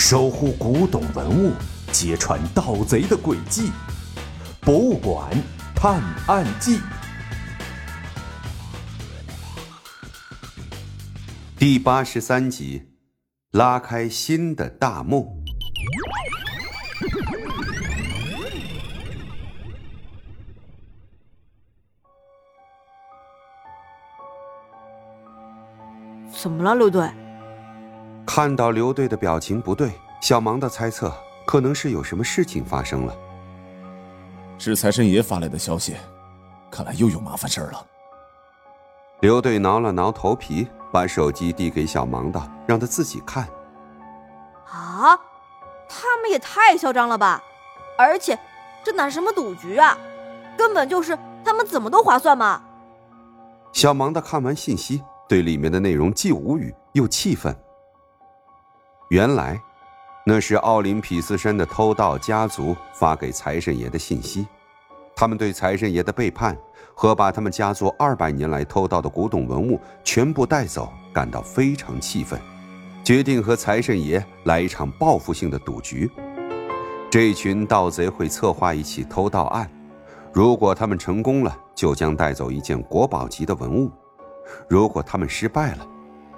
[0.00, 1.52] 守护古董文物，
[1.92, 3.66] 揭穿盗贼的诡计，
[4.60, 5.28] 《博物馆
[5.74, 6.78] 探案记》
[11.58, 12.90] 第八十三集：
[13.50, 15.42] 拉开新的大幕。
[26.32, 27.10] 怎么了，刘队？
[28.28, 31.10] 看到刘队的表情不对，小芒的猜测
[31.46, 33.16] 可能是有什么事情发生了。
[34.58, 35.96] 是财神爷发来的消息，
[36.70, 37.86] 看来又有麻烦事儿了。
[39.20, 43.48] 刘队挠了挠头皮，把手机递给小芒道，让他自己看。
[44.66, 45.18] 啊，
[45.88, 47.42] 他们也太嚣张了吧！
[47.96, 48.38] 而且
[48.84, 49.96] 这哪是什么赌局啊，
[50.54, 52.62] 根本就是他们怎么都划算嘛！
[53.72, 55.02] 小芒的看完信息。
[55.26, 57.54] 对里面的内容既无语又气愤。
[59.08, 59.58] 原来，
[60.22, 64.46] 那是奥林匹斯山的偷盗家族发给财神爷的信息，
[65.16, 66.54] 他们对财神爷的背叛
[66.94, 72.38] 和把他们家族二百年来偷盗的古董文物全部带走感到非常气愤，
[73.02, 76.10] 决定和财神爷来一场报复性的赌局。
[77.10, 79.70] 这群盗贼会策划一起偷盗案，
[80.34, 83.90] 如果他们成功了，就将带走一件国宝级的文物。
[84.68, 85.86] 如果他们失败了，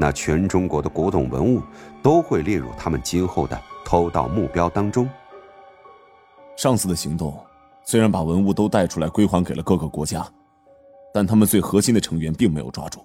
[0.01, 1.61] 那全中国的古董文物
[2.03, 5.07] 都会列入他们今后的偷盗目标当中。
[6.57, 7.39] 上次的行动
[7.85, 10.27] 虽然把文物都带出来归还给了各个国家，
[11.13, 13.05] 但他们最核心的成员并没有抓住。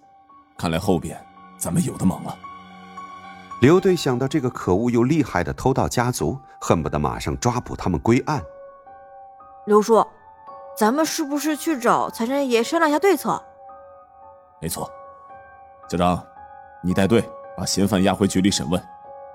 [0.57, 1.21] 看来后边
[1.57, 2.33] 咱们有的忙了。
[3.59, 8.41] 刘队想到这个可恶又厉害的偷盗家族，恨不得马上抓捕他们归案。
[9.65, 10.01] 刘叔，
[10.77, 13.43] 咱们是不是去找财神爷商量一下对策？
[14.61, 14.89] 没错，
[15.89, 16.25] 小张，
[16.85, 18.79] 你带队把嫌犯押回局里审问，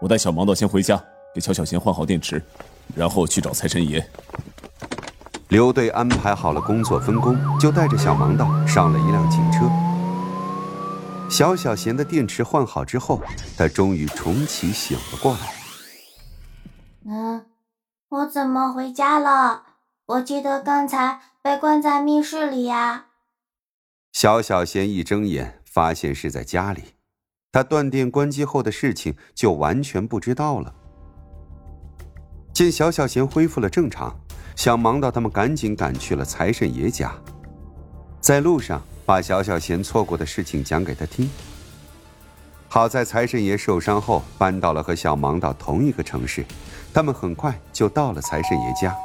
[0.00, 1.02] 我带小盲道先回家
[1.34, 2.40] 给乔小贤换好电池，
[2.94, 4.08] 然后去找财神爷。
[5.48, 9.68] 刘队安排好了工作分工，就带着小盲道上了一辆警车。
[11.28, 13.20] 小小贤的电池换好之后，
[13.58, 15.52] 他终于重启醒了过来。
[17.04, 17.46] 嗯，
[18.10, 19.64] 我怎么回家了？
[20.06, 23.06] 我记得刚才被关在密室里呀。
[24.12, 26.94] 小小贤一睁眼，发现是在家里，
[27.52, 30.72] 他断电关机后的事情就完全不知道了。
[32.52, 34.16] 见小小贤恢复了正常，
[34.54, 37.12] 想忙到他们赶紧赶去了财神爷家，
[38.20, 41.28] 在路上把小小贤错过的事情讲给他听。
[42.68, 46.44] 好在财神爷受伤后搬到了和小盲道同一个城市，
[46.94, 48.96] 他们很快就到了财神爷家。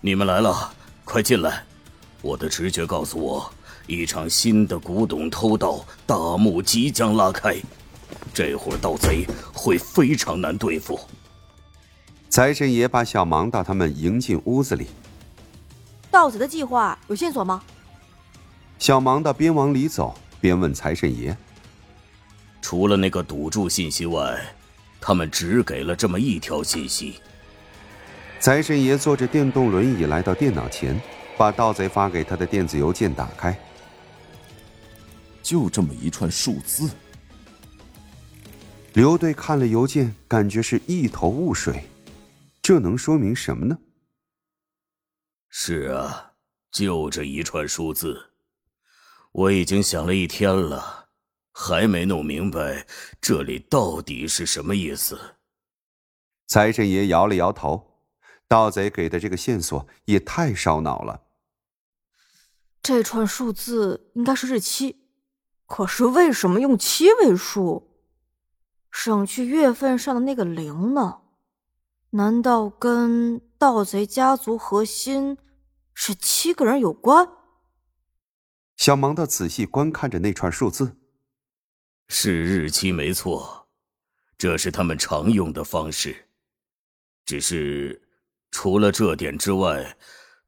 [0.00, 0.72] 你们来了，
[1.04, 1.62] 快进来。
[2.20, 3.53] 我的直觉告诉我，
[3.86, 7.56] 一场新的古董偷盗大幕即将拉开，
[8.32, 10.98] 这伙盗贼会非常难对付。
[12.30, 14.86] 财神爷把小盲道他们迎进屋子里。
[16.10, 17.62] 盗贼的计划有线索吗？
[18.78, 21.36] 小盲道边往里走边问财神爷
[22.62, 24.40] ：“除了那个赌注信息外，
[25.00, 27.16] 他们只给了这么一条信息。”
[28.40, 30.98] 财神爷坐着电动轮椅来到电脑前。
[31.36, 33.58] 把盗贼发给他的电子邮件打开，
[35.44, 36.90] 就这么一串数字。
[38.94, 41.88] 刘队看了邮件，感觉是一头雾水，
[42.62, 43.78] 这能说明什么呢？
[45.50, 46.32] 是啊，
[46.72, 48.30] 就这一串数字，
[49.32, 51.10] 我已经想了一天了，
[51.52, 52.86] 还没弄明白
[53.20, 55.36] 这里到底是什么意思。
[56.46, 57.92] 财神爷摇了摇头。
[58.46, 61.22] 盗贼给的这个线索也太烧脑了。
[62.82, 65.03] 这串数字应该是日期，
[65.76, 67.90] 可是为什么用七位数？
[68.92, 71.22] 省去月份上的那个零呢？
[72.10, 75.36] 难道跟盗贼家族核心
[75.92, 77.28] 是七个人有关？
[78.76, 80.96] 小盲的仔细观看着那串数字，
[82.06, 83.66] 是日期没错，
[84.38, 86.28] 这是他们常用的方式，
[87.26, 88.00] 只是。
[88.52, 89.96] 除了这点之外，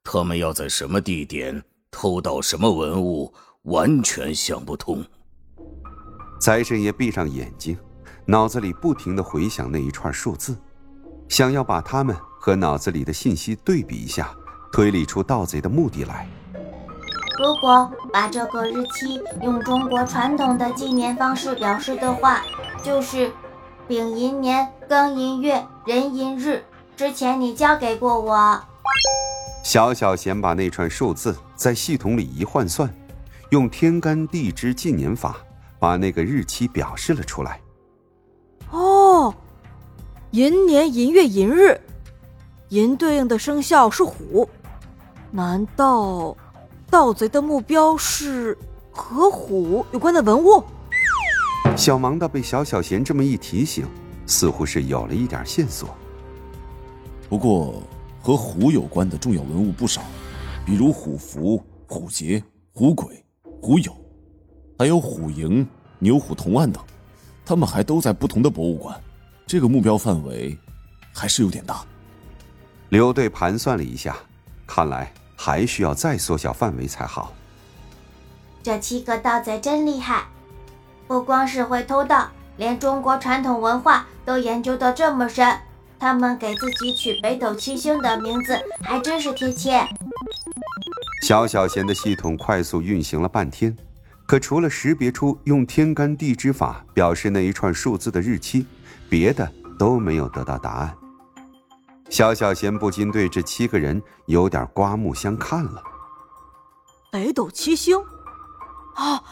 [0.05, 5.05] 他们要在什么地点偷到什么文物，完全想不通。
[6.39, 7.77] 财神爷闭上眼睛，
[8.27, 10.57] 脑子里不停的回想那一串数字，
[11.29, 14.31] 想要把它们和脑子里的信息对比一下，
[14.71, 16.29] 推理出盗贼的目的来。
[17.39, 22.43] 如果把这个日期用中国传统的纪年方式表示的话，
[22.83, 23.33] 就是
[23.89, 26.63] 丙寅年庚寅月壬寅日。
[26.97, 28.59] 之前你交给过我。
[29.65, 32.91] 小小贤把那串数字在系统里一换算，
[33.51, 35.37] 用天干地支纪年法
[35.79, 37.61] 把那个日期表示了出来。
[38.71, 39.35] 哦。
[40.33, 41.81] 寅年寅月寅日，
[42.69, 44.47] 寅对应的生肖是虎。
[45.31, 46.37] 难道
[46.91, 48.59] 盗贼的目标是
[48.91, 50.63] 和虎有关的文物？
[51.75, 53.87] 小盲道被小小贤这么一提醒，
[54.27, 55.89] 似乎是有了一点线索。
[57.31, 57.83] 不过，
[58.21, 60.03] 和虎有关的重要文物不少，
[60.67, 63.25] 比如虎符、虎节、虎鬼、
[63.63, 63.97] 虎友，
[64.79, 65.67] 还有虎营、
[65.99, 66.83] 牛虎同案等。
[67.45, 69.01] 他们还都在不同的博物馆，
[69.47, 70.59] 这个目标范围
[71.13, 71.85] 还是有点大。
[72.89, 74.17] 刘队盘算了一下，
[74.67, 77.33] 看来还需要再缩小范围才好。
[78.63, 80.27] 这七个盗贼真厉害，
[81.07, 85.57] 不光是会偷盗，连中国传统文化都研究得这么深。
[85.99, 89.87] 他们给自己取北斗七星的名字还真是贴切。
[91.23, 93.75] 小小贤的系统快速运行了半天。
[94.27, 98.67] 可除了识别出用天干地支法表示那一串数字的日期，
[99.09, 100.97] 别的都没有得到答案。
[102.11, 105.83] 小小贤不禁对这七个人有点刮目相看了。
[107.13, 107.97] 北斗七星，
[108.95, 109.23] 啊，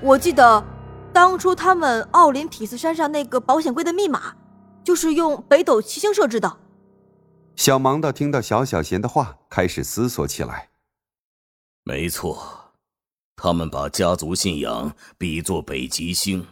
[0.00, 0.64] 我记得
[1.12, 4.34] 当初他们奥林匹斯山上那个保险柜的密码，
[4.82, 6.58] 就是用北斗七星设置的。
[7.54, 10.70] 小盲道听到小小贤的话，开始思索起来。
[11.84, 12.61] 没错。
[13.44, 16.46] 他们把家族信仰比作北极星，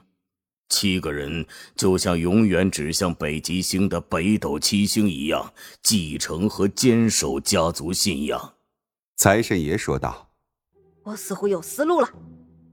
[0.69, 1.47] 七个人
[1.77, 5.53] 就像永远指向北极星的北斗七星一样，
[5.85, 8.55] 继承和坚守家族信仰。
[9.17, 10.31] 财神爷说道
[11.07, 12.11] ：“我似乎有思路了。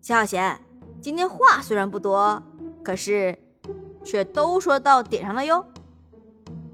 [0.02, 0.60] 小贤，
[1.00, 2.42] 今天话虽然不多，
[2.84, 3.38] 可是
[4.04, 5.64] 却都说到点上了哟。”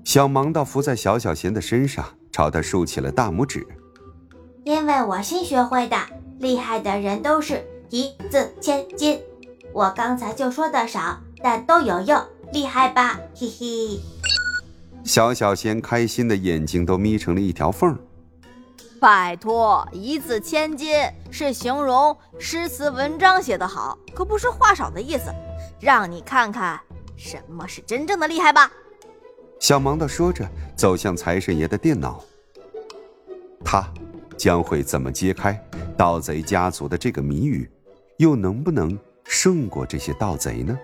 [0.06, 3.68] 小盲道伏在小小贤的身上，朝他竖起了大拇指。
[4.64, 5.98] 因为我新学会的。
[6.40, 9.22] 厉害的人都是一字千金，
[9.72, 12.22] 我刚才就说的少，但都有用，
[12.52, 13.20] 厉害吧？
[13.36, 14.00] 嘿嘿。
[15.04, 17.98] 小小仙开心的眼睛都眯成了一条缝。
[19.00, 20.96] 拜托，一字千金
[21.30, 25.26] 是形容诗词文章写得好，可不是话少的意思。
[25.82, 26.80] 让你看看
[27.18, 28.72] 什么是真正的厉害吧。
[29.60, 32.24] 小盲道说着，走向财神爷的电脑。
[33.66, 33.86] 他
[34.38, 35.62] 将会怎么揭开？
[35.94, 37.70] 盗贼家族的这个谜语，
[38.18, 40.78] 又能不能胜过这些盗贼呢？